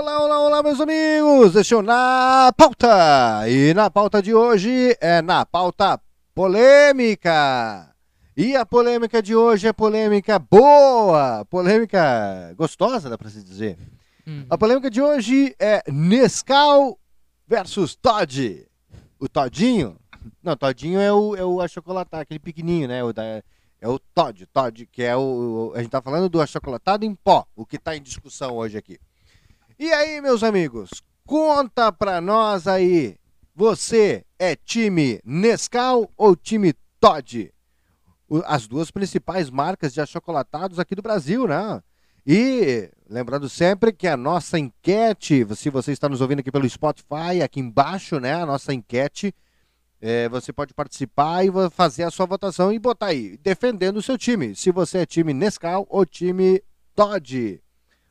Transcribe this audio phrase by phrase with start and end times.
[0.00, 1.54] Olá, olá, olá, meus amigos!
[1.54, 3.46] Este é o Na Pauta!
[3.46, 6.00] E na pauta de hoje é na pauta
[6.34, 7.94] polêmica!
[8.34, 11.44] E a polêmica de hoje é polêmica boa!
[11.50, 13.76] Polêmica gostosa, dá pra se dizer.
[14.26, 14.46] Uhum.
[14.48, 16.98] A polêmica de hoje é Nescau
[17.46, 18.66] versus Todd.
[19.18, 19.98] O Todinho.
[20.42, 23.04] Não, Todinho é o, é o achocolatado, aquele pequenininho, né?
[23.04, 24.46] O da, é o Todd.
[24.46, 25.74] Todd, que é o.
[25.74, 28.98] A gente tá falando do achocolatado em pó, o que tá em discussão hoje aqui.
[29.82, 30.90] E aí, meus amigos,
[31.24, 33.16] conta pra nós aí.
[33.56, 37.50] Você é time Nescau ou time Todd?
[38.44, 41.82] As duas principais marcas de achocolatados aqui do Brasil, né?
[42.26, 47.40] E lembrando sempre que a nossa enquete, se você está nos ouvindo aqui pelo Spotify,
[47.42, 48.34] aqui embaixo, né?
[48.34, 49.34] A nossa enquete,
[49.98, 54.18] é, você pode participar e fazer a sua votação e botar aí, defendendo o seu
[54.18, 54.54] time.
[54.54, 56.62] Se você é time Nescau ou time
[56.94, 57.62] Todd.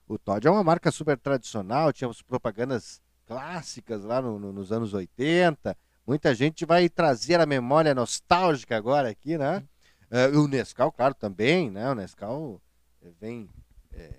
[0.09, 4.71] O Todd é uma marca super tradicional, tinha as propagandas clássicas lá no- no- nos
[4.71, 5.77] anos 80.
[6.05, 9.63] Muita gente vai trazer a memória nostálgica agora aqui, né?
[10.09, 11.87] É, o Nescau, claro, também, né?
[11.91, 12.59] O Nescau
[13.03, 13.47] é, vem.
[13.93, 14.09] é,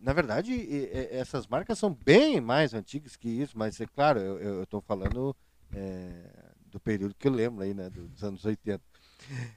[0.00, 4.64] na verdade, e- essas marcas são bem mais antigas que isso, mas é claro, eu
[4.64, 5.34] estou falando
[5.72, 6.30] é,
[6.66, 7.88] do período que eu lembro aí, né?
[7.88, 8.82] Dos anos 80.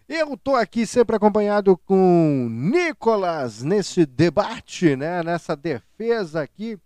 [0.07, 5.21] Eu tô aqui sempre acompanhado com Nicolas nesse debate, né?
[5.23, 6.79] Nessa defesa aqui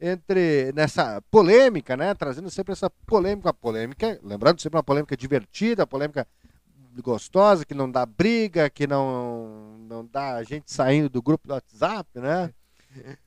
[0.00, 2.14] entre nessa polêmica, né?
[2.14, 6.26] Trazendo sempre essa polêmica, polêmica, lembrando sempre uma polêmica divertida, polêmica
[7.02, 11.54] gostosa, que não dá briga, que não não dá a gente saindo do grupo do
[11.54, 12.52] WhatsApp, né?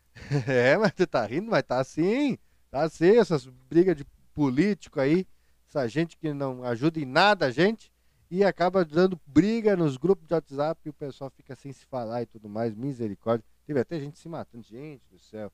[0.46, 2.38] É, mas tu tá rindo, mas tá assim,
[2.70, 5.26] tá assim, essas brigas de político aí,
[5.68, 7.91] essa gente que não ajuda em nada a gente
[8.32, 12.22] e acaba dando briga nos grupos de WhatsApp e o pessoal fica sem se falar
[12.22, 13.46] e tudo mais, misericórdia.
[13.68, 15.52] Teve até gente se matando, gente do céu.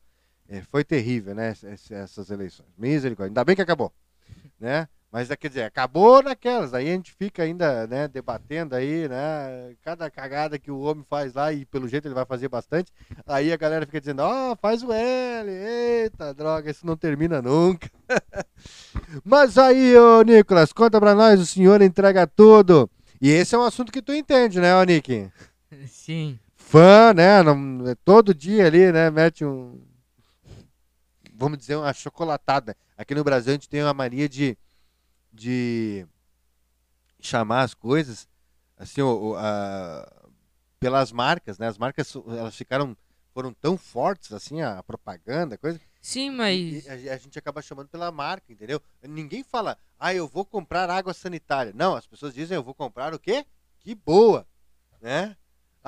[0.47, 2.69] É, foi terrível, né, ess- essas eleições.
[2.77, 3.31] Misericórdia.
[3.31, 3.91] Ainda bem que acabou,
[4.59, 4.88] né?
[5.12, 6.73] Mas, é, quer dizer, acabou naquelas.
[6.73, 9.73] Aí a gente fica ainda, né, debatendo aí, né?
[9.81, 12.91] Cada cagada que o homem faz lá, e pelo jeito ele vai fazer bastante.
[13.25, 17.90] Aí a galera fica dizendo, ó, faz o L, eita droga, isso não termina nunca.
[19.23, 22.89] Mas aí, ô Nicolas, conta pra nós, o senhor entrega tudo.
[23.22, 25.29] E esse é um assunto que tu entende, né, ô Nick?
[25.88, 26.38] Sim.
[26.56, 27.41] Fã, né?
[27.41, 29.09] não- todo dia ali, né?
[29.09, 29.81] Mete um.
[31.34, 32.75] Vamos dizer, uma chocolatada.
[32.97, 34.57] Aqui no Brasil a gente tem uma mania de.
[35.31, 36.05] De
[37.19, 38.27] chamar as coisas
[38.77, 40.27] assim, o- a-
[40.79, 41.67] pelas marcas, né?
[41.67, 42.95] As marcas elas ficaram.
[43.33, 45.79] foram tão fortes assim, a propaganda, coisa.
[46.01, 46.88] Sim, mas.
[46.88, 48.81] a, a gente acaba chamando pela marca, entendeu?
[49.03, 51.71] Ninguém fala, ah, eu vou comprar água sanitária.
[51.75, 53.45] Não, as pessoas dizem, eu vou comprar o quê?
[53.79, 54.47] Que boa,
[54.99, 55.38] né?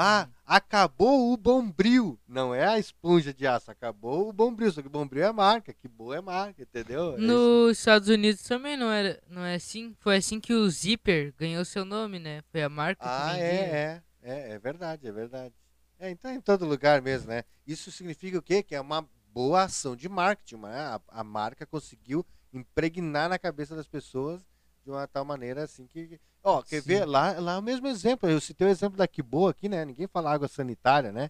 [0.02, 2.18] Ah, acabou o Bombril.
[2.26, 4.72] Não é a esponja de aço, acabou o Bombril.
[4.72, 7.16] Só que o Bombril é marca, que boa é marca, entendeu?
[7.16, 7.18] É.
[7.18, 9.94] Nos Estados Unidos também não era, não é assim.
[10.00, 12.42] Foi assim que o Zipper ganhou seu nome, né?
[12.50, 13.76] Foi a marca Ah, que é, vendia.
[13.76, 15.54] é, é, é verdade, é verdade.
[16.00, 17.44] É, então é em todo lugar mesmo, né?
[17.68, 18.64] Isso significa o quê?
[18.64, 20.80] Que é uma boa ação de marketing, né?
[20.80, 24.42] A, a marca conseguiu impregnar na cabeça das pessoas
[24.90, 26.20] de uma tal maneira assim que.
[26.44, 26.88] Ó, quer Sim.
[26.88, 27.06] ver?
[27.06, 28.28] Lá, lá é o mesmo exemplo.
[28.28, 29.86] Eu citei o exemplo da Kiboa aqui, né?
[29.86, 31.30] Ninguém fala água sanitária, né?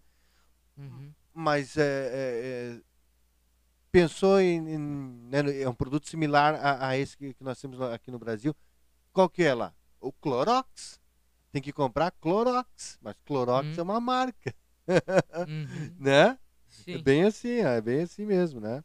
[0.78, 1.12] Uhum.
[1.34, 2.82] Mas é, é, é,
[3.92, 4.58] pensou em.
[4.70, 4.80] em,
[5.30, 8.56] né, é um produto similar a, a esse que, que nós temos aqui no Brasil.
[9.12, 9.74] Qual que é lá?
[10.00, 11.00] O Clorox.
[11.52, 12.98] Tem que comprar Clorox.
[13.02, 13.80] Mas Clorox Hum.
[13.80, 14.54] é uma marca,
[14.88, 15.68] Uhum.
[16.00, 16.30] né?
[16.30, 16.38] É
[16.68, 16.98] Sim.
[17.00, 18.84] bem assim, é bem assim mesmo, né?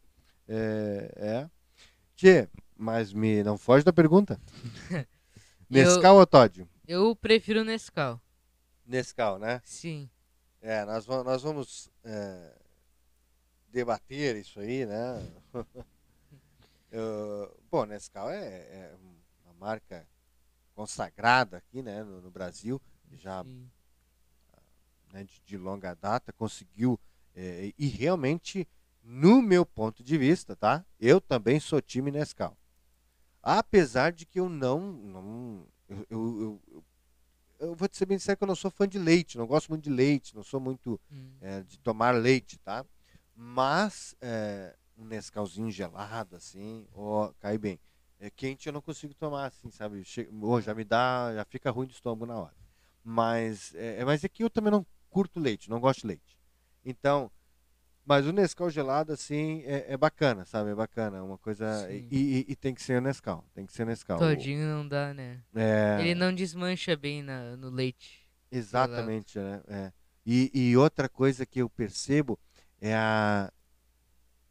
[0.49, 1.13] É.
[1.17, 1.51] é.
[2.17, 4.41] Tchê, mas me não foge da pergunta.
[5.69, 6.67] Nescau ou Todd?
[6.87, 8.21] Eu prefiro Nescau.
[8.87, 9.61] Nescau, né?
[9.65, 10.09] Sim.
[10.61, 12.55] É, nós, nós vamos é,
[13.69, 15.27] debater isso aí, né?
[16.91, 18.95] Eu- bom, Nescau é, é
[19.45, 20.07] uma marca
[20.75, 22.81] consagrada aqui, né, no, no Brasil,
[23.13, 23.45] já
[25.13, 26.99] né, de, de longa data, conseguiu
[27.35, 28.69] é, e realmente,
[29.03, 30.85] no meu ponto de vista, tá?
[31.01, 32.57] Eu também sou time Nescau.
[33.47, 36.85] Apesar de que eu não, não eu, eu, eu,
[37.61, 39.69] eu- vou te ser bem sincero que eu não sou fã de leite, não gosto
[39.69, 41.33] muito de leite, não sou muito Hum.
[41.41, 42.85] é, de tomar leite, tá?
[43.37, 47.79] Mas é, um Nescauzinho gelado, assim, ó, cai bem.
[48.21, 50.05] É quente eu não consigo tomar, assim, sabe?
[50.05, 52.55] Che ô, já me dá, já fica ruim de estômago na hora.
[53.03, 56.39] Mas é, é- mas é que eu também não curto leite, não gosto de leite.
[56.85, 57.31] Então,
[58.05, 60.71] mas o Nescau gelado, assim, é, é bacana, sabe?
[60.71, 61.91] É bacana, é uma coisa...
[61.91, 64.19] E, e- e tem que ser Nescau, tem que ser Nescau.
[64.19, 65.43] Todinho não dá, né?
[65.55, 68.23] É, Ele não desmancha bem na, no leite.
[68.51, 69.63] Exatamente, né?
[69.67, 69.93] É.
[70.27, 72.39] E, e outra coisa que eu percebo
[72.81, 73.53] é a.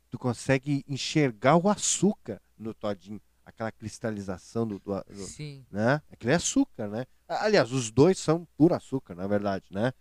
[0.10, 5.66] tu consegue enxergar o açúcar no todinho, aquela cristalização do, do, do Sim.
[5.72, 6.02] né?
[6.12, 7.06] Aquilo é açúcar, né?
[7.28, 9.94] Aliás, os dois são puro açúcar, na verdade, né?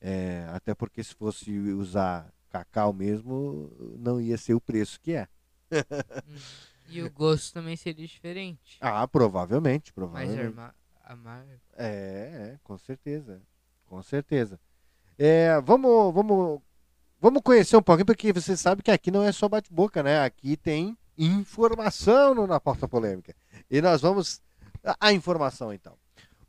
[0.00, 2.32] É, até porque se fosse usar
[2.64, 5.28] cacau mesmo, não ia ser o preço que é.
[6.26, 6.36] Hum.
[6.90, 8.78] E o gosto também seria diferente.
[8.80, 10.40] Ah, provavelmente, Mais provavelmente.
[10.40, 10.74] arma-
[11.04, 11.50] amargo.
[11.76, 11.86] É,
[12.54, 13.42] é, com certeza.
[13.86, 14.58] Com certeza.
[15.18, 16.60] É, vamos, vamos,
[17.20, 20.20] vamos conhecer um pouquinho, porque você sabe que aqui não é só bate-boca, né?
[20.24, 23.34] Aqui tem informação no na porta polêmica.
[23.70, 24.40] E nós vamos.
[25.00, 25.94] A, informação, então.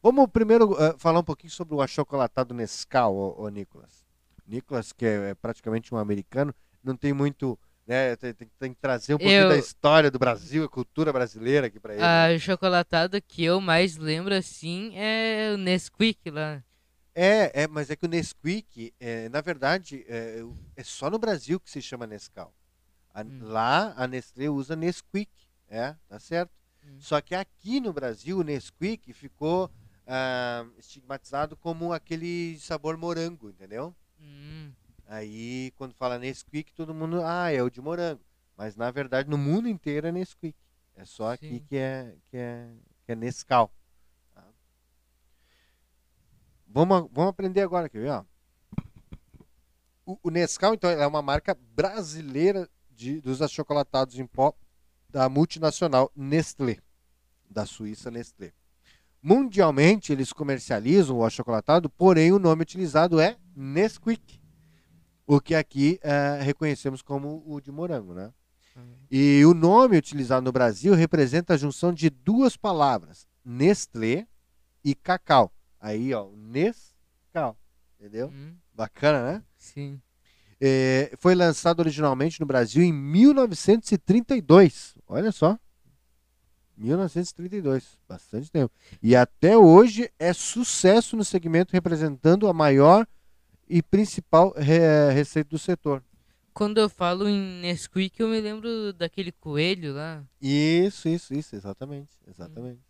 [0.01, 3.98] Vamos primeiro eh, falar um pouquinho sobre o achocolatado Nescau, ô, ô Nicolas.
[4.49, 6.53] Nicolas, que é, é praticamente um americano,
[6.83, 7.57] não tem muito.
[7.87, 11.11] Né, tem, tem- tem que trazer um pouquinho Eu- da história do Brasil, a cultura
[11.11, 12.01] brasileira aqui pra ele.
[12.03, 12.35] né?
[12.35, 16.63] A chocolatada que eu mais lembro assim é o Nesquik lá.
[17.15, 20.43] É, é, mas é que o Nesquik, é, na verdade, é,
[20.75, 22.53] é só no Brasil que se chama Nescau.
[23.11, 23.39] A- Hum.
[23.41, 25.31] Lá a Nestlé usa Nesquik,
[25.67, 26.51] é, tá certo?
[26.85, 26.95] Hum.
[26.99, 29.69] Só que aqui no Brasil o Nesquik ficou
[30.11, 33.95] ah, estigmatizado como aquele sabor morango, entendeu?
[34.19, 34.71] Hum,
[35.09, 38.21] Aí quando fala Nesquik, todo mundo, ah, é o de morango.
[38.55, 40.55] Mas na verdade no mundo inteiro é Nesquik.
[40.95, 41.65] É só aqui Sim.
[41.67, 42.69] que é, que é,
[43.05, 43.73] que é Nescau.
[44.35, 44.45] tá?
[46.67, 48.11] Vamos, vamos aprender agora, quer ver?
[48.11, 48.25] Ó?
[50.05, 54.53] O, o Nescau, então, é uma marca brasileira de, dos achocolatados em pó
[55.09, 56.79] da multinacional Nestlé,
[57.49, 58.53] da Suíça Nestlé.
[59.21, 64.39] Mundialmente, eles comercializam o achocolatado, porém o nome utilizado é Nesquik,
[65.27, 68.31] o que aqui eh, reconhecemos como o de morango, né?
[68.77, 68.93] hum.
[69.11, 74.25] E o nome utilizado no Brasil representa a junção de duas palavras, Nestlé
[74.83, 75.51] e cacau.
[75.79, 77.57] Aí, ó, Nescau,
[77.99, 78.29] entendeu?
[78.29, 79.43] Hum, Bacana, né?
[79.57, 80.01] sim.
[80.61, 84.97] É, foi lançado originalmente no Brasil em 1932.
[85.07, 85.57] Olha só.
[86.79, 88.73] 1932, bastante tempo.
[89.03, 93.05] E até hoje é sucesso no segmento, representando a maior
[93.67, 96.03] e principal re- receita do setor.
[96.53, 100.23] Quando eu falo em Nesquik, eu me lembro daquele coelho lá.
[100.41, 102.81] Isso, isso, isso, exatamente, exatamente.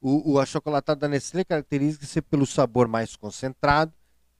[0.00, 3.92] O, o achocolatado da Nestlé caracteriza-se pelo sabor mais concentrado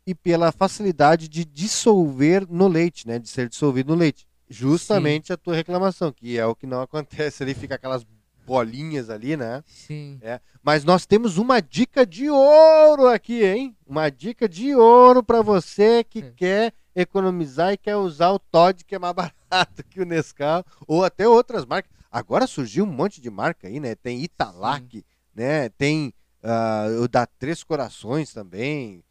[0.05, 3.19] e pela facilidade de dissolver no leite, né?
[3.19, 4.27] De ser dissolvido no leite.
[4.49, 8.05] Justamente a tua reclamação, que é o que não acontece ali, fica aquelas
[8.47, 9.63] bolinhas ali, né?
[9.67, 10.21] Sim.
[10.63, 13.77] Mas nós temos uma dica de ouro aqui, hein?
[13.87, 16.33] Uma dica de ouro para você que É.
[16.37, 19.15] quer economizar e quer usar o Todd, que é mais
[19.51, 21.91] barato que o Nescau, ou até outras marcas.
[22.11, 23.95] Agora surgiu um monte de marca aí, né?
[23.95, 25.05] Tem Italac,
[25.35, 25.69] né?
[25.71, 26.13] Tem
[26.43, 29.03] ah, o da Três Corações também.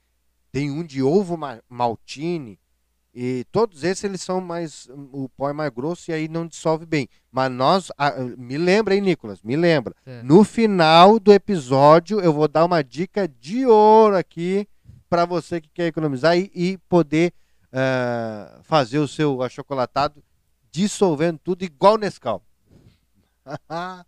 [0.51, 2.59] Tem um de ovo ma- maltine.
[3.13, 4.87] E todos esses eles são mais.
[5.11, 7.09] O pó é mais grosso e aí não dissolve bem.
[7.31, 7.91] Mas nós.
[7.97, 9.93] ah, me lembra aí, Nicolas, me lembra.
[10.05, 10.23] Tá.
[10.23, 14.65] No final do episódio, eu vou dar uma dica de ouro aqui
[15.09, 17.33] para você que quer economizar e, e poder
[17.73, 20.23] ah, fazer o seu achocolatado
[20.71, 22.41] dissolvendo tudo igual Nescau.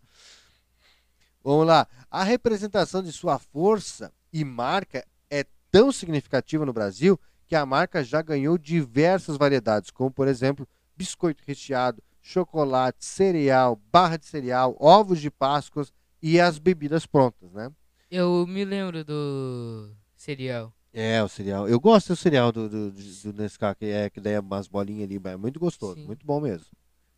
[1.43, 1.86] Vamos lá.
[2.10, 8.03] A representação de sua força e marca é tão significativa no Brasil que a marca
[8.03, 15.19] já ganhou diversas variedades, como por exemplo, biscoito recheado, chocolate, cereal, barra de cereal, ovos
[15.19, 15.85] de Páscoa
[16.21, 17.69] e as bebidas prontas, né?
[18.09, 20.73] Eu me lembro do cereal.
[20.93, 21.67] É, o cereal.
[21.67, 25.09] Eu gosto do cereal do, do, do Nescau, que é que daí é umas bolinhas
[25.09, 26.05] ali, é muito gostoso, Sim.
[26.05, 26.67] muito bom mesmo.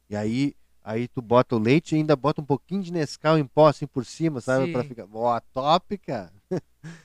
[0.10, 3.46] E aí, aí tu bota o leite e ainda bota um pouquinho de Nescau em
[3.46, 4.72] pó assim por cima, sabe?
[4.72, 4.88] Pra Sim.
[4.88, 5.08] ficar.
[5.12, 6.34] Ó, top, cara.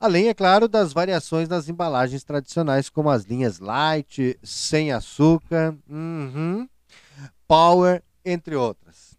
[0.00, 6.66] Além, é claro, das variações nas embalagens tradicionais, como as linhas light, sem açúcar, uhum,
[7.46, 9.14] power, entre outras.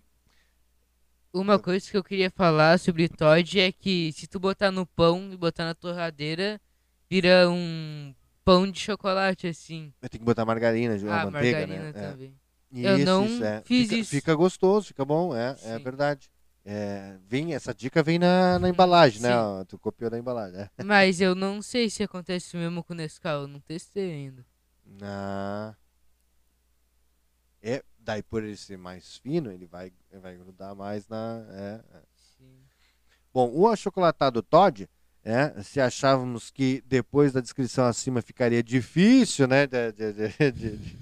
[1.32, 5.30] Uma coisa que eu queria falar sobre Todd é que se tu botar no pão
[5.32, 6.60] e botar na torradeira,
[7.08, 8.12] vira um
[8.44, 9.94] pão de chocolate assim.
[10.02, 11.90] Eu tenho que botar margarina, a ah, manteiga, margarina né?
[11.90, 12.12] É.
[12.12, 12.36] também.
[12.72, 13.62] Isso, Eu não isso, é.
[13.64, 14.10] fiz fica, isso.
[14.10, 16.28] fica gostoso, fica bom, é, é verdade.
[16.64, 19.36] É, vem, essa dica vem na, na embalagem, né?
[19.36, 20.60] Ó, Tu copiou da embalagem.
[20.78, 20.84] É.
[20.84, 24.46] Mas eu não sei se acontece mesmo com o Nescau, eu não testei ainda.
[25.02, 25.74] Ah.
[27.62, 31.44] É, daí por ele ser mais fino, ele vai, ele vai grudar mais na.
[31.50, 32.02] é, é.
[32.38, 32.60] Sim.
[33.34, 34.88] Bom, o achocolatado Todd,
[35.24, 40.78] é, se achávamos que depois da descrição acima ficaria difícil, né, de, de- de- de-
[40.78, 41.02] de-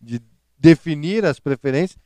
[0.00, 0.22] de
[0.58, 1.98] definir as preferências,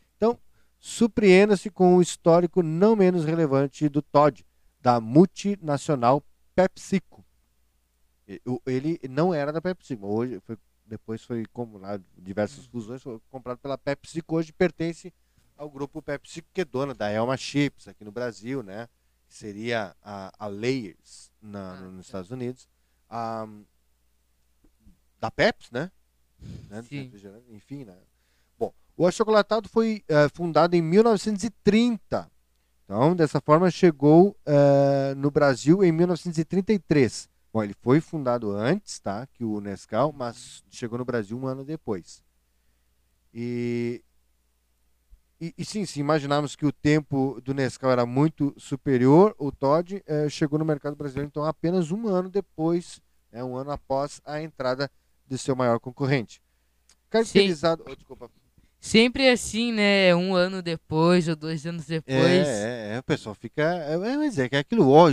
[0.83, 4.45] surpreenda-se com o histórico não menos relevante do Todd,
[4.81, 6.21] da multinacional
[6.57, 7.25] PepsiCo.
[8.67, 13.79] Ele não era da PepsiCo, hoje foi depois foi acumulado diversas fusões, foi comprado pela
[13.79, 15.15] PepsiCo, hoje pertence
[15.57, 18.89] ao grupo PepsiCo, que é dona da Elma Chips aqui no Brasil, né?
[19.29, 22.09] Que seria a, a Layers na, Ah, no- nos tá.
[22.09, 22.69] Estados Unidos.
[23.09, 23.47] A,
[25.21, 25.91] da Pepsi, né?
[26.69, 26.81] né?
[27.51, 27.97] Enfim, né?
[28.97, 32.31] O achocolatado foi eh, fundado em 1930.
[32.85, 37.29] Então, dessa forma, chegou eh, no Brasil em 1933.
[37.53, 39.27] Bom, ele foi fundado antes, tá?
[39.27, 42.23] Que o Nescau, mas chegou no Brasil um ano depois.
[43.33, 44.03] E,
[45.41, 50.03] e, e sim, se imaginarmos que o tempo do Nescau era muito superior, o Todd
[50.07, 54.43] eh, chegou no mercado brasileiro então apenas um ano depois, né, um ano após a
[54.43, 54.91] entrada
[55.27, 56.43] de seu maior concorrente.
[57.09, 57.85] Caracterizado.
[57.87, 58.31] Oh, desculpa.
[58.83, 60.12] Sempre assim, né?
[60.12, 62.19] Um ano depois ou dois anos depois.
[62.19, 63.62] É, é, é, o pessoal fica.
[63.62, 64.91] É, é, mas é que é aquilo.
[64.91, 65.09] Ó,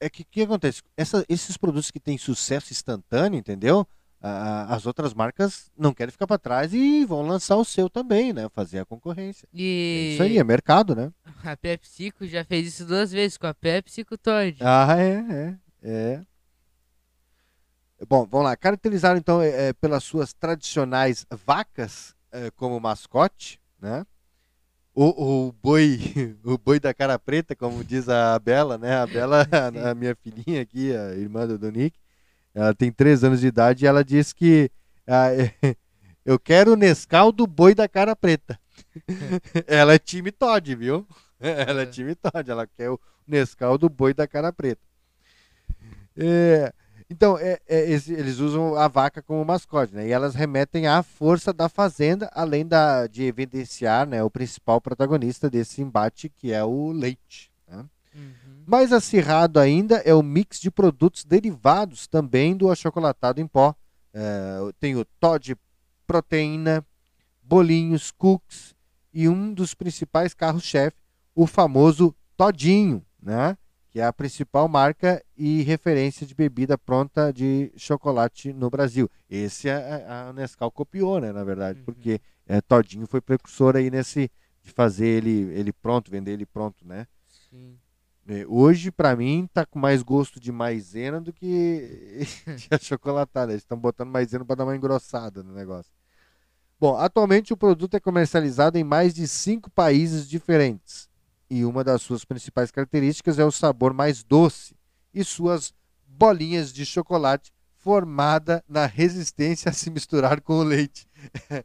[0.00, 0.82] é que o que acontece?
[0.96, 3.86] Essa- esses produtos que têm sucesso instantâneo, entendeu?
[4.20, 8.32] Ah, as outras marcas não querem ficar para trás e vão lançar o seu também,
[8.32, 8.48] né?
[8.52, 9.46] Fazer a concorrência.
[9.54, 11.12] É E isso aí, é mercado, né?
[11.44, 14.56] a PepsiCo já fez isso duas vezes com a Pepsi e com o Todd.
[14.60, 16.20] Ah, é, é, é.
[18.08, 18.56] Bom, vamos lá.
[18.56, 22.23] Caracterizaram então é, é, pelas suas tradicionais vacas é,
[22.56, 24.04] como mascote, né?
[24.94, 25.98] O, o boi,
[26.44, 28.96] o boi da cara preta, como diz a Bela, né?
[28.96, 29.78] A Bela, Sim.
[29.80, 31.98] a minha filhinha aqui, a irmã do, do Nick,
[32.54, 34.70] ela tem três anos de idade e ela diz que
[35.06, 35.28] ah,
[36.24, 38.58] eu quero o Nescau do boi da cara preta.
[39.66, 41.06] ela é time Todd, viu?
[41.40, 41.86] Ela é É.
[41.86, 44.80] time Todd, ela quer o Nescau do boi da cara preta.
[46.16, 46.72] É,
[47.14, 50.08] então, é- é eles usam a vaca como mascote, né?
[50.08, 55.48] E elas remetem à força da fazenda, além da, de evidenciar né, o principal protagonista
[55.48, 57.52] desse embate, que é o leite.
[57.68, 57.84] né?
[58.14, 58.64] Uhum.
[58.66, 63.74] Mais acirrado ainda é o mix de produtos derivados também do achocolatado em pó.
[64.12, 65.56] É, tem o Todd
[66.06, 66.84] Proteína,
[67.42, 68.74] bolinhos, cookies
[69.12, 70.96] e um dos principais carros-chefe,
[71.34, 73.56] o famoso Todinho, né?
[73.94, 79.08] Que é a principal marca e referência de bebida pronta de chocolate no Brasil.
[79.30, 81.84] Esse a, a Nescau copiou, né, na verdade, Uhum.
[81.84, 84.28] porque é, Todinho foi precursor aí nesse
[84.64, 87.06] de fazer ele, ele pronto, vender ele pronto, né?
[87.28, 87.78] Sim.
[88.26, 93.52] É, Hoje, pra mim, tá com mais gosto de maisena do que de achocolatado.
[93.52, 95.92] Eles estão botando maisena para dar uma engrossada no negócio.
[96.80, 101.08] Bom, atualmente o produto é comercializado em mais de cinco países diferentes.
[101.54, 104.74] E uma das suas principais características é o sabor mais doce
[105.14, 105.72] e suas
[106.04, 111.06] bolinhas de chocolate formada na resistência a se misturar com o leite.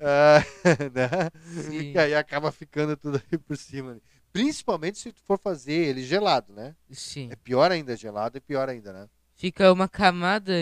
[0.00, 0.44] Ah,
[0.94, 1.72] né?
[1.72, 3.94] E aí acaba ficando tudo aí por cima.
[3.94, 4.00] né?
[4.32, 6.76] Principalmente se tu for fazer ele gelado, né?
[6.90, 7.28] Sim.
[7.32, 9.08] É pior ainda gelado, é pior ainda, né?
[9.34, 10.52] Fica uma camada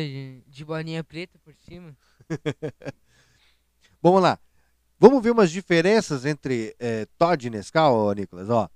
[0.46, 1.94] de bolinha preta por cima.
[4.00, 4.38] Vamos lá.
[4.98, 8.48] Vamos ver umas diferenças entre eh, Todd e Nescau, Nicolas.
[8.48, 8.68] Ó,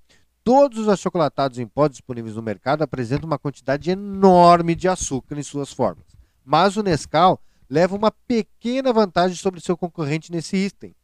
[0.45, 5.43] todos os achocolatados em pó disponíveis no mercado apresentam uma quantidade enorme de açúcar em
[5.43, 6.05] suas formas.
[6.45, 10.95] Mas o Nescau leva uma pequena vantagem sobre seu concorrente nesse item.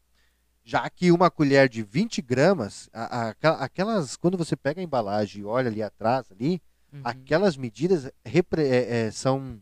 [0.65, 4.85] Já que uma colher de 20 gramas, a- a- aquela- aquelas, quando você pega a
[4.85, 6.61] embalagem e olha ali atrás, ali,
[6.93, 7.01] Uhum.
[7.05, 9.61] aquelas medidas repre- é, é, são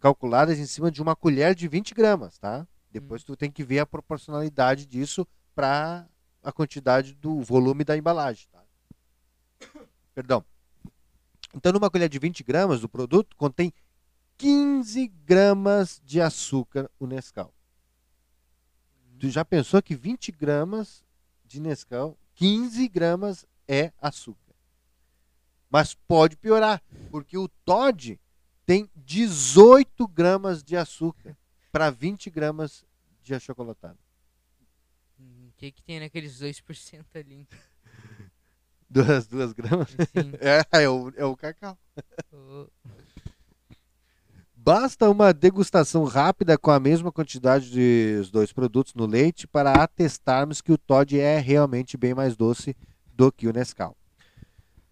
[0.00, 2.66] calculadas em cima de uma colher de 20 gramas, tá?
[2.92, 6.06] Depois tu tem que ver a proporcionalidade disso para
[6.42, 8.62] a quantidade do volume da embalagem, tá?
[10.14, 10.44] Perdão.
[11.54, 13.72] Então, numa colher de 20 gramas do produto, contém
[14.36, 17.54] 15 gramas de açúcar o Nescau.
[19.18, 21.02] Tu já pensou que 20 gramas
[21.46, 24.54] de Nescau, 15 gramas é açúcar?
[25.70, 28.20] Mas pode piorar, porque o Todd
[28.66, 31.36] tem 18 gramas de açúcar
[31.72, 32.84] para 20 gramas
[33.22, 33.98] de achocolatado.
[35.18, 37.48] Hum, O que que tem naqueles 2% ali?
[38.90, 39.88] Duas, duas gramas?
[39.98, 41.78] Assim, É, é o, é o cacau.
[42.30, 42.66] ô,
[44.54, 50.60] Basta uma degustação rápida com a mesma quantidade dos dois produtos no leite para atestarmos
[50.60, 52.76] que o Todd é realmente bem mais doce
[53.12, 53.96] do que o Nescau.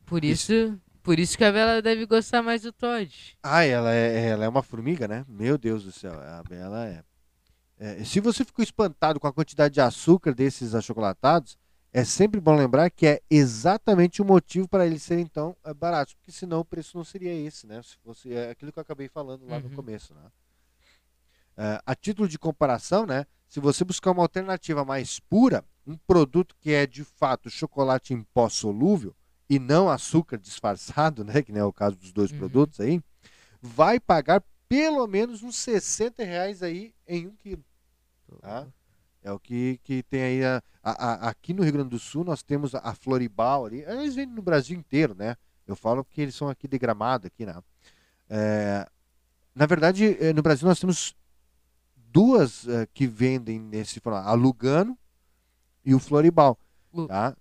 [0.07, 0.77] por isso,
[1.11, 3.37] por isso que a Bela deve gostar mais do Todd.
[3.43, 5.25] Ah, ela é, ela é uma formiga, né?
[5.27, 7.03] Meu Deus do céu, a Bela é.
[7.81, 8.05] é.
[8.05, 11.59] Se você ficou espantado com a quantidade de açúcar desses achocolatados,
[11.93, 16.15] é sempre bom lembrar que é exatamente o motivo para eles serem tão eh, baratos,
[16.15, 17.83] porque senão o preço não seria esse, né?
[17.83, 19.75] Se fosse é aquilo que eu acabei falando lá no Uhum.
[19.75, 20.21] começo, né?
[21.57, 23.27] Eh, a título de comparação, né?
[23.49, 28.23] Se você buscar uma alternativa mais pura, um produto que é de fato chocolate em
[28.23, 29.13] pó solúvel
[29.51, 31.43] e não açúcar disfarçado, né?
[31.43, 32.39] Que não é o caso dos dois Uhum.
[32.39, 33.03] produtos aí,
[33.61, 37.65] vai pagar pelo menos uns 60 reais aí em um quilo.
[38.41, 38.69] Tá?
[39.23, 40.45] É o que, que tem aí.
[40.45, 43.81] A, a- a- aqui no Rio Grande do Sul nós temos a, Floribal ali.
[43.83, 45.37] Eles vendem no Brasil inteiro, né?
[45.67, 47.55] Eu falo que eles são aqui de Gramado, aqui, né?
[48.29, 48.89] É,
[49.55, 51.15] na verdade, eh, no Brasil nós temos
[51.97, 54.29] duas eh, que vendem nesse formato.
[54.29, 54.97] A Lugano
[55.85, 56.57] e o Floribal,
[56.93, 57.37] Lu- tá?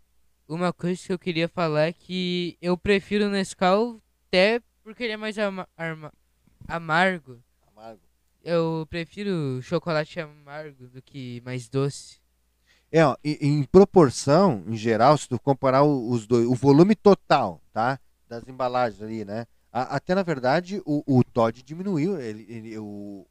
[0.49, 5.13] Uma coisa que eu queria falar é que eu prefiro o Nescau até porque ele
[5.13, 6.11] é mais ama- arma-
[6.67, 7.39] amargo.
[8.43, 12.19] Eu prefiro chocolate amargo do que mais doce.
[12.91, 17.61] É, ó, e- em proporção, em geral, se tu comparar os dois, o volume total,
[17.71, 17.99] tá?
[18.27, 19.45] Das embalagens ali, né?
[19.71, 23.27] A- até na verdade o, o Todd diminuiu, ele, ele- o,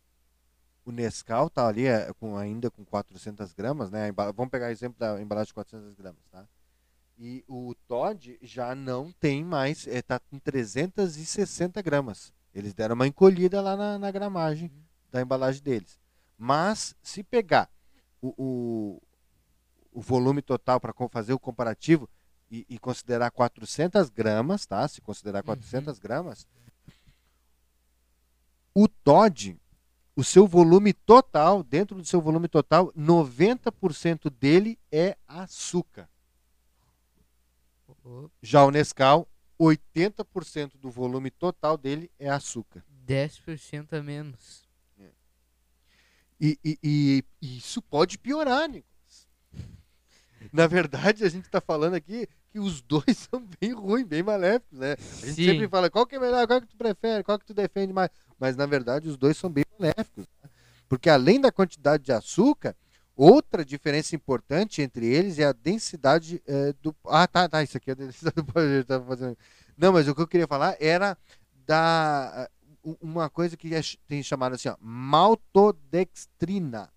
[0.85, 4.07] o Nescau tá ali é, com, ainda com 400 gramas, né?
[4.09, 6.47] Embala- vamos pegar o exemplo da embalagem de 400 gramas, tá?
[7.19, 12.33] E o Todd já não tem mais, é, tá com 360 gramas.
[12.55, 14.71] Eles deram uma encolhida lá na, na gramagem
[15.11, 15.99] da embalagem deles.
[16.37, 17.69] Mas se pegar
[18.23, 19.03] o, o,
[19.93, 22.09] o volume total para fazer o comparativo
[22.49, 24.87] e, e considerar 400 gramas, tá?
[24.87, 26.47] Se considerar 400 gramas,
[28.73, 29.61] o Todd,
[30.15, 36.09] o seu volume total, dentro do seu volume total, 90% dele é açúcar.
[38.43, 39.29] Já o Nescau,
[39.61, 42.85] 80% do volume total dele é açúcar.
[43.07, 44.67] 10% a menos.
[46.41, 49.27] E, e- e- e isso pode piorar, Nicolas.
[50.53, 54.79] Na verdade, a gente está falando aqui que os dois são bem ruins, bem maléficos,
[54.79, 54.93] né?
[54.93, 55.47] A gente Sim.
[55.47, 58.11] sempre fala qual que é melhor, qual que tu prefere, qual que tu defende mais.
[58.39, 60.27] Mas na verdade, os dois são bem maléficos.
[60.43, 60.49] né?
[60.89, 62.77] Porque além da quantidade de açúcar,
[63.19, 66.95] outra diferença importante entre eles é a densidade eh, do.
[67.05, 67.61] Ah, tá, tá.
[67.63, 69.37] Isso aqui é a densidade do eu tava fazendo.
[69.77, 71.19] Não, mas o que eu queria falar era
[71.67, 72.49] da
[73.03, 76.89] uma coisa que é tem chamado assim, ó, maltodextrina.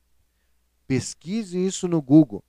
[0.87, 2.43] Pesquise isso no Google.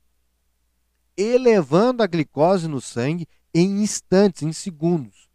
[1.16, 5.30] elevando a glicose no sangue em instantes, em segundos.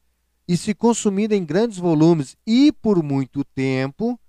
[0.47, 4.19] E se consumida em grandes volumes e por muito tempo,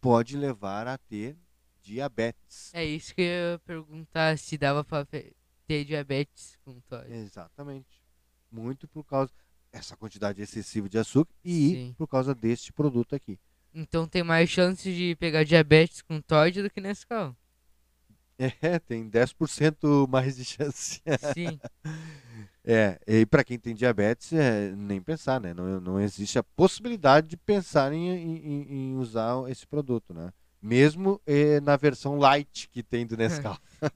[0.00, 1.36] pode levar a ter
[1.82, 2.70] diabetes.
[2.72, 5.34] É isso que eu ia perguntar se dava fe-
[5.66, 6.80] ter diabetes com.
[7.08, 8.00] Exatamente.
[8.50, 9.30] Muito por causa
[9.72, 11.94] essa quantidade excessiva de açúcar e Sim.
[11.98, 13.38] por causa deste produto aqui.
[13.74, 17.36] Então tem mais chance de pegar diabetes com Todd do que Nescau.
[18.62, 21.02] É, tem 10% mais de chance.
[21.34, 21.60] Sim.
[22.62, 25.54] É, e para quem tem diabetes, é, nem pensar, né?
[25.54, 30.30] Não, não existe a possibilidade de pensar em, em- em usar esse produto, né?
[30.60, 33.56] Mesmo eh, na versão light que tem do Nescau.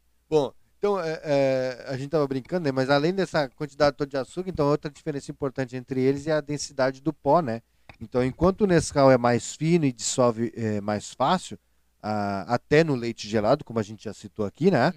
[0.28, 2.72] Bom, então é, é, a gente estava brincando, né?
[2.72, 6.40] Mas além dessa quantidade toda de açúcar, então outra diferença importante entre eles é a
[6.40, 7.60] densidade do pó, né?
[8.00, 11.58] Então, enquanto o Nescau é mais fino e dissolve eh, mais fácil,
[12.02, 14.92] ah, até no leite gelado, como a gente já citou aqui, né?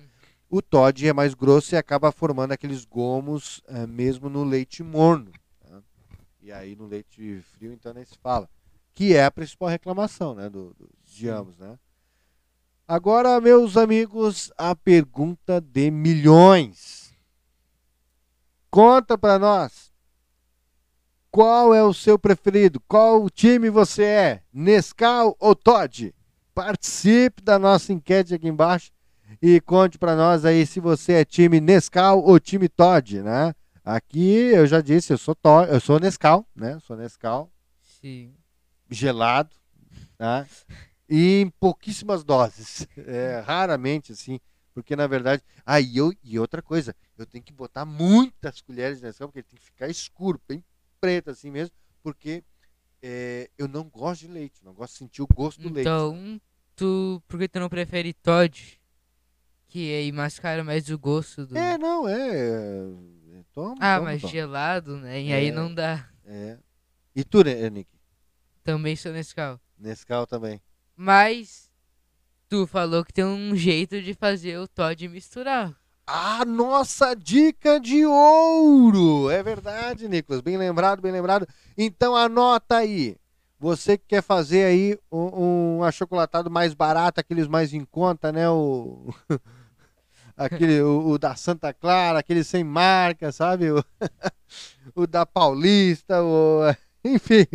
[0.50, 5.32] O Todd é mais grosso e acaba formando aqueles gomos eh, mesmo no leite morno.
[5.60, 5.82] tá?
[6.42, 8.50] E aí no leite frio, então, nem se fala.
[8.94, 11.58] Que é a principal reclamação né, do, do- de ambos.
[11.58, 11.78] Né?
[12.88, 17.12] Agora, meus amigos, a pergunta de milhões.
[18.70, 19.92] Conta pra nós.
[21.34, 22.80] Qual é o seu preferido?
[22.88, 24.44] Qual time você é?
[24.54, 26.14] Nescau ou Todd?
[26.54, 28.92] Participe da nossa enquete aqui embaixo
[29.42, 33.56] e conte pra nós aí se você é time Nescau ou time Todd, né?
[33.84, 36.78] Aqui eu já disse, eu sou Todd, eu sou Nescau, né?
[36.82, 38.36] Sou Nescau, Sim.
[38.88, 39.56] gelado,
[40.16, 40.46] tá?
[41.10, 44.40] E em pouquíssimas doses, é, raramente assim,
[44.72, 49.00] porque na verdade, ah, e, eu, e outra coisa, eu tenho que botar muitas colheres
[49.00, 50.64] de Nescau porque ele tem que ficar escuro, bem
[51.04, 52.42] preto assim mesmo, porque
[53.02, 55.82] é, eu não gosto de leite, não gosto de sentir o gosto do leite.
[55.82, 56.40] Então,
[56.78, 57.22] tu.
[57.28, 58.80] Por que tu não prefere Todd?
[59.68, 61.58] Que aí mascara mais o gosto do.
[61.58, 62.38] É, não, é.
[63.36, 64.32] é, Toma, ah, toma, mas toma.
[64.32, 65.22] gelado, né?
[65.22, 65.52] E aí É.
[65.52, 66.08] não dá.
[66.24, 66.58] É.
[67.14, 67.90] E tu, né, Nick?
[68.64, 69.60] Também sou Nescau.
[69.78, 70.62] Nescau também.
[70.96, 71.70] Mas.
[72.48, 75.76] Tu falou que tem um jeito de fazer o Todd misturar.
[76.06, 79.30] A nossa dica de ouro!
[79.30, 80.42] É verdade, Nicolas.
[80.42, 81.48] Bem lembrado, bem lembrado.
[81.78, 83.16] Então anota aí.
[83.58, 88.50] Você que quer fazer aí um, um achocolatado mais barato, aqueles mais em conta, né?
[88.50, 89.14] O,
[90.36, 93.72] aquele, o, o da Santa Clara, aquele sem marca, sabe?
[93.72, 93.82] O,
[94.94, 96.64] o da Paulista, o,
[97.06, 97.46] Enfim,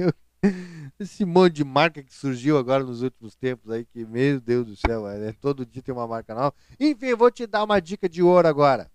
[0.98, 4.76] esse monte de marca que surgiu agora nos últimos tempos aí, que, meu Deus do
[4.76, 5.32] céu, né?
[5.40, 6.54] todo dia tem uma marca nova.
[6.78, 8.90] Enfim, vou te dar uma dica de ouro agora.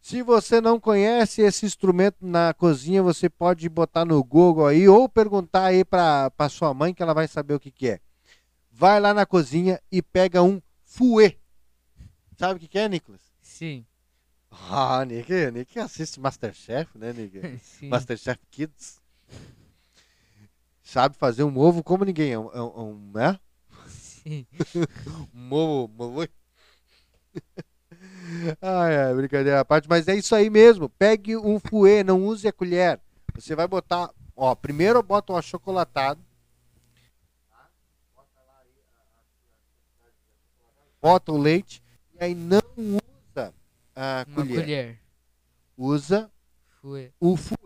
[0.00, 5.08] Se você não conhece esse instrumento na cozinha, você pode botar no Google aí ou
[5.08, 8.00] perguntar aí para sua mãe que ela vai saber o que, que é.
[8.70, 11.38] Vai lá na cozinha e pega um fouet.
[12.36, 13.20] Sabe o que, que é, Nicolas?
[13.40, 13.86] Sim.
[14.50, 17.40] Ah, Nick, Nick assiste Masterchef, né, Nick?
[17.62, 17.88] Sim.
[17.88, 19.01] Masterchef Kids.
[20.92, 22.32] Sabe fazer um ovo como ninguém.
[22.32, 23.40] É um, é um, né?
[23.88, 24.46] Sim.
[25.34, 26.28] um ovo, um ovo.
[28.60, 30.90] Ai, brincadeira à parte, mas é isso aí mesmo.
[30.90, 33.00] Pegue um fouet, não use a colher.
[33.34, 36.22] Você vai botar, ó, primeiro bota o achocolatado.
[41.00, 43.54] Bota o leite e aí não usa
[43.96, 44.60] a Uma colher.
[44.60, 45.00] colher.
[45.74, 46.30] Usa
[46.82, 47.14] Fouet.
[47.18, 47.61] o fouet.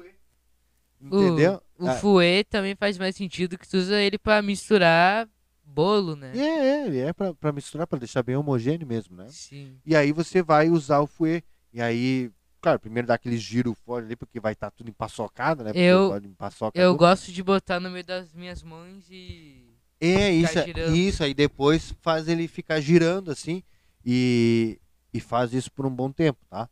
[1.07, 1.63] Entendeu?
[1.79, 5.29] O, o Ah, fouet também faz mais sentido que tu usa ele pra misturar
[5.65, 6.33] bolo, né?
[6.37, 9.27] É, é, ele é pra, pra misturar, pra deixar bem homogêneo mesmo, né?
[9.29, 9.77] Sim.
[9.85, 11.45] E aí você vai usar o fouet.
[11.73, 12.31] E aí,
[12.63, 15.71] claro, primeiro dá aquele giro fora ali, porque vai estar tudo empaçocado, né?
[15.71, 16.99] Porque Eu- pode empaçocar Eu tudo.
[17.01, 19.65] gosto de botar no meio das minhas mãos e.
[20.01, 20.97] É, isso, é- girando.
[20.97, 23.63] isso aí depois faz ele ficar girando assim
[24.05, 24.79] e,
[25.13, 26.69] e faz isso por um bom tempo, tá?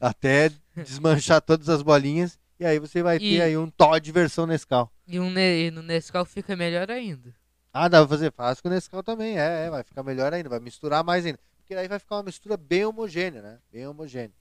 [0.00, 4.46] Até desmanchar todas as bolinhas e aí você vai E- ter aí um Todd versão
[4.46, 4.90] Nescau.
[5.06, 7.34] E um ne- e no Nescau fica melhor ainda.
[7.72, 10.48] Ah, dá pra fazer fácil com o Nescau também, é, é, vai ficar melhor ainda,
[10.48, 11.38] vai misturar mais ainda.
[11.58, 13.58] Porque aí vai ficar uma mistura bem homogênea, né?
[13.72, 14.32] Bem homogênea.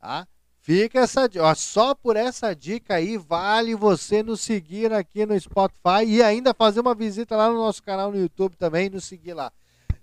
[0.00, 0.26] Tá?
[0.62, 5.38] Fica essa dica, ó, só por essa dica aí vale você nos seguir aqui no
[5.38, 9.32] Spotify e ainda fazer uma visita lá no nosso canal no YouTube também, nos seguir
[9.34, 9.50] lá.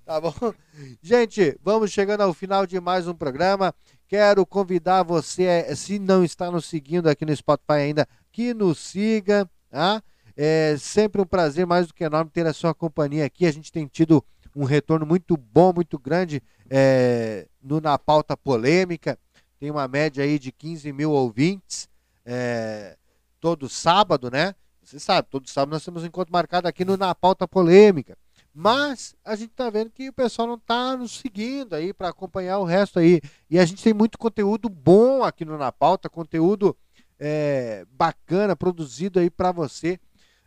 [0.04, 0.34] Tá bom?
[1.02, 3.74] Gente, vamos chegando ao final de mais um programa.
[4.08, 8.80] Quero convidar você, eh, se não está nos seguindo aqui no Spotify ainda, que nos
[8.80, 10.02] siga, tá?
[10.36, 13.46] É sempre um prazer mais do que enorme ter a sua companhia aqui.
[13.46, 14.24] A gente tem tido
[14.56, 19.18] um retorno muito bom, muito grande é, no Na Pauta Polêmica.
[19.60, 21.90] Tem uma média aí de 15 mil ouvintes
[22.26, 22.96] é,
[23.42, 24.56] todo sábado, né?
[24.84, 28.18] Você sabe, todo sábado nós temos um encontro marcado aqui no Na Pauta Polêmica.
[28.60, 32.58] Mas a gente tá vendo que o pessoal não tá nos seguindo aí para acompanhar
[32.58, 33.22] o resto aí.
[33.48, 36.76] E a gente tem muito conteúdo bom aqui no Na Pauta, conteúdo
[37.20, 40.00] é, bacana produzido aí para você.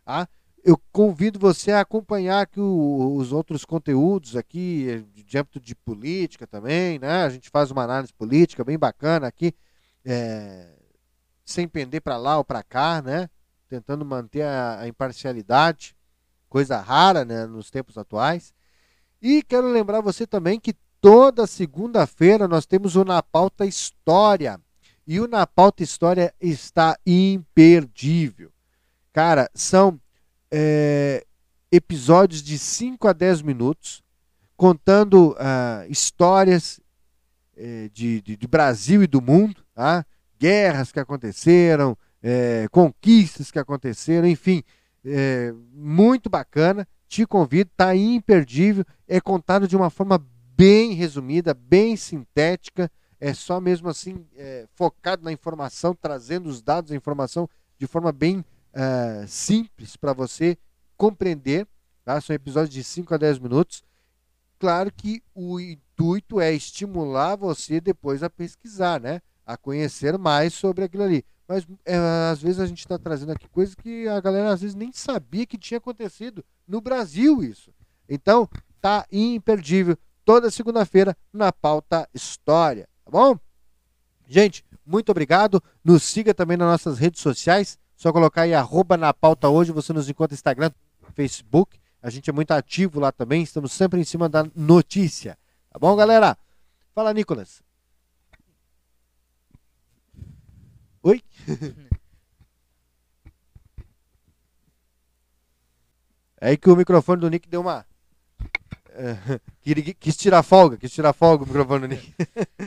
[0.04, 0.28] Tá?
[0.64, 5.76] Eu convido você a acompanhar aqui o- os outros conteúdos aqui, eh, de âmbito de
[5.76, 7.22] política também, né?
[7.22, 9.54] A gente faz uma análise política bem bacana aqui,
[10.04, 10.74] eh,
[11.44, 13.30] sem pender para lá ou para cá, né?
[13.68, 15.94] Tentando manter a, a imparcialidade,
[16.50, 17.46] coisa rara, né?
[17.46, 18.52] Nos tempos atuais.
[19.22, 24.60] E quero lembrar você também que toda segunda-feira nós temos o Na Pauta História.
[25.06, 28.52] E o Na Pauta História está imperdível.
[29.12, 29.98] Cara, são
[30.50, 31.24] é,
[31.72, 34.02] episódios de 5 a 10 minutos,
[34.56, 36.78] contando ah, histórias
[37.62, 40.04] eh, de, de, de Brasil e do mundo, tá?
[40.38, 44.62] guerras que aconteceram, eh, conquistas que aconteceram, enfim,
[45.04, 46.86] eh, muito bacana.
[47.08, 50.24] Te convido, tá imperdível, é contado de uma forma
[50.56, 56.92] bem resumida, bem sintética, é só mesmo assim eh, focado na informação, trazendo os dados,
[56.92, 60.56] a informação de forma bem eh, simples para você
[60.96, 61.66] compreender.
[62.04, 62.20] Tá?
[62.20, 63.82] São episódios de 5 a 10 minutos.
[64.58, 69.20] Claro que o intuito é estimular você depois a pesquisar, né?
[69.50, 71.24] A conhecer mais sobre aquilo ali.
[71.48, 71.96] Mas é,
[72.30, 75.44] às vezes a gente está trazendo aqui coisas que a galera às vezes nem sabia
[75.46, 77.72] que tinha acontecido no Brasil isso.
[78.08, 78.48] Então,
[78.80, 83.36] tá imperdível toda segunda-feira na pauta História, tá bom?
[84.28, 85.60] Gente, muito obrigado.
[85.82, 87.76] Nos siga também nas nossas redes sociais.
[87.96, 90.70] Só colocar aí arroba na pauta hoje, você nos encontra no Instagram,
[91.14, 91.78] Facebook.
[92.00, 95.36] A gente é muito ativo lá também, estamos sempre em cima da notícia.
[95.68, 96.38] Tá bom, galera?
[96.94, 97.60] Fala, Nicolas.
[101.02, 101.22] Oi?
[106.42, 107.84] É aí que o microfone do Nick deu uma.
[109.60, 112.14] quis- quis tirar folga, quis tirar folga o microfone do Nick.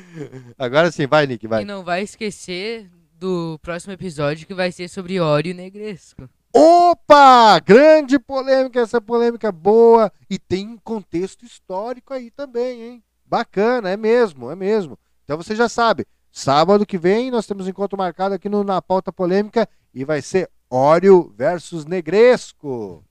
[0.59, 1.63] Agora sim, vai, Nick, vai.
[1.63, 6.29] E não vai esquecer do próximo episódio que vai ser sobre óleo negresco.
[6.53, 7.57] Opa!
[7.59, 10.11] Grande polêmica, essa polêmica boa.
[10.29, 13.03] E tem um contexto histórico aí também, hein?
[13.25, 14.99] Bacana, é mesmo, é mesmo.
[15.23, 18.81] Então você já sabe, sábado que vem nós temos um encontro marcado aqui no, na
[18.81, 23.05] pauta polêmica e vai ser Óleo versus Negresco.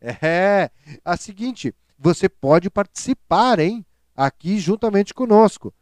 [0.00, 0.70] É,
[1.04, 3.86] a seguinte, você pode participar, hein?
[4.16, 5.72] Aqui juntamente conosco.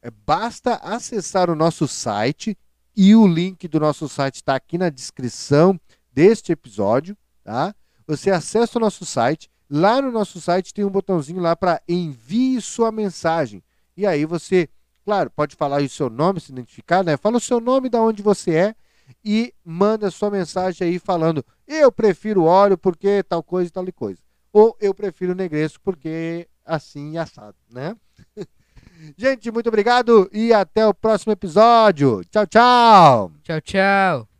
[0.00, 2.56] É, basta acessar o nosso site
[2.96, 5.78] e o link do nosso site está aqui na descrição
[6.12, 7.74] deste episódio, tá?
[8.06, 12.60] Você acessa o nosso site, lá no nosso site tem um botãozinho lá para envie
[12.60, 13.62] sua mensagem.
[13.96, 14.68] E aí você,
[15.08, 17.16] claro, pode falar o seu nome, se identificar, né?
[17.16, 18.74] Fala o seu nome, da onde você é
[19.24, 24.20] e manda sua mensagem aí falando: "Eu prefiro óleo porque tal coisa e tal coisa".
[24.52, 27.96] Ou eu prefiro negresco porque assim assado, né?
[29.16, 32.22] Gente, muito obrigado e até o próximo episódio.
[32.30, 33.32] Tchau, tchau.
[33.42, 34.37] Tchau, tchau.